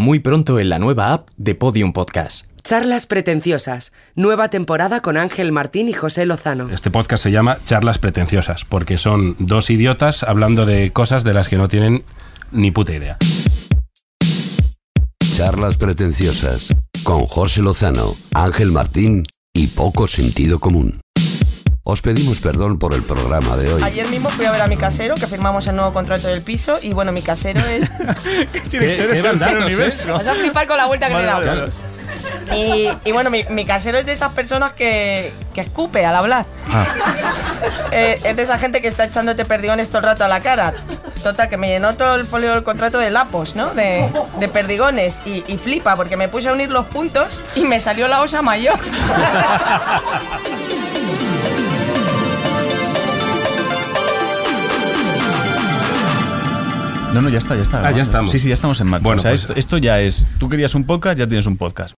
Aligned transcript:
Muy 0.00 0.20
pronto 0.20 0.60
en 0.60 0.68
la 0.68 0.78
nueva 0.78 1.12
app 1.12 1.28
de 1.38 1.56
Podium 1.56 1.92
Podcast. 1.92 2.46
Charlas 2.62 3.06
pretenciosas. 3.06 3.92
Nueva 4.14 4.48
temporada 4.48 5.02
con 5.02 5.16
Ángel 5.16 5.50
Martín 5.50 5.88
y 5.88 5.92
José 5.92 6.24
Lozano. 6.24 6.70
Este 6.70 6.92
podcast 6.92 7.24
se 7.24 7.32
llama 7.32 7.58
Charlas 7.64 7.98
pretenciosas 7.98 8.64
porque 8.64 8.96
son 8.96 9.34
dos 9.40 9.70
idiotas 9.70 10.22
hablando 10.22 10.66
de 10.66 10.92
cosas 10.92 11.24
de 11.24 11.34
las 11.34 11.48
que 11.48 11.56
no 11.56 11.66
tienen 11.66 12.04
ni 12.52 12.70
puta 12.70 12.94
idea. 12.94 13.16
Charlas 15.34 15.76
pretenciosas 15.76 16.68
con 17.02 17.24
José 17.24 17.62
Lozano, 17.62 18.14
Ángel 18.32 18.70
Martín 18.70 19.24
y 19.52 19.66
poco 19.66 20.06
sentido 20.06 20.60
común. 20.60 21.00
Os 21.90 22.02
pedimos 22.02 22.38
perdón 22.42 22.78
por 22.78 22.92
el 22.92 23.02
programa 23.02 23.56
de 23.56 23.72
hoy. 23.72 23.82
Ayer 23.82 24.06
mismo 24.08 24.28
fui 24.28 24.44
a 24.44 24.50
ver 24.50 24.60
a 24.60 24.66
mi 24.66 24.76
casero, 24.76 25.14
que 25.14 25.26
firmamos 25.26 25.66
el 25.68 25.74
nuevo 25.74 25.94
contrato 25.94 26.28
del 26.28 26.42
piso, 26.42 26.78
y 26.82 26.92
bueno, 26.92 27.12
mi 27.12 27.22
casero 27.22 27.60
es... 27.60 27.90
¿Qué, 28.70 30.04
Vas 30.06 30.26
a 30.26 30.34
flipar 30.34 30.66
con 30.66 30.76
la 30.76 30.84
vuelta 30.84 31.08
que 31.08 31.14
le 31.14 31.22
he 31.22 31.24
dado. 31.24 31.40
Claro. 31.40 31.68
Y, 32.54 32.90
y 33.06 33.12
bueno, 33.12 33.30
mi, 33.30 33.44
mi 33.48 33.64
casero 33.64 33.96
es 33.96 34.04
de 34.04 34.12
esas 34.12 34.32
personas 34.32 34.74
que, 34.74 35.32
que 35.54 35.62
escupe 35.62 36.04
al 36.04 36.14
hablar. 36.14 36.44
Eh, 37.90 38.20
es 38.22 38.36
de 38.36 38.42
esa 38.42 38.58
gente 38.58 38.82
que 38.82 38.88
está 38.88 39.04
echándote 39.04 39.46
perdigones 39.46 39.88
todo 39.88 40.00
el 40.00 40.04
rato 40.04 40.22
a 40.22 40.28
la 40.28 40.40
cara. 40.40 40.74
Total, 41.22 41.48
que 41.48 41.56
me 41.56 41.68
llenó 41.68 41.94
todo 41.96 42.16
el 42.16 42.26
folio 42.26 42.52
del 42.52 42.62
contrato 42.62 42.98
de 42.98 43.10
lapos, 43.10 43.56
¿no? 43.56 43.72
De, 43.72 44.08
de 44.38 44.48
perdigones. 44.48 45.20
Y, 45.24 45.42
y 45.48 45.56
flipa, 45.56 45.96
porque 45.96 46.18
me 46.18 46.28
puse 46.28 46.50
a 46.50 46.52
unir 46.52 46.70
los 46.70 46.84
puntos 46.86 47.42
y 47.56 47.64
me 47.64 47.80
salió 47.80 48.06
la 48.06 48.20
osa 48.20 48.42
mayor. 48.42 48.78
No, 57.14 57.22
no, 57.22 57.28
ya 57.30 57.38
está, 57.38 57.54
ya 57.56 57.62
está. 57.62 57.86
Ah, 57.86 57.90
ya 57.90 58.02
estamos. 58.02 58.30
Sí, 58.30 58.38
sí, 58.38 58.48
ya 58.48 58.54
estamos 58.54 58.80
en 58.80 58.88
marcha. 58.88 59.02
Bueno, 59.04 59.18
o 59.20 59.22
sea, 59.22 59.30
pues- 59.30 59.40
esto, 59.42 59.54
esto 59.54 59.78
ya 59.78 60.00
es. 60.00 60.26
Tú 60.38 60.48
querías 60.48 60.74
un 60.74 60.84
podcast, 60.84 61.18
ya 61.18 61.26
tienes 61.26 61.46
un 61.46 61.56
podcast. 61.56 61.94